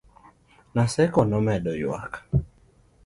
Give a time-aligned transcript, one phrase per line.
[0.75, 2.13] Naseko nomedo yuak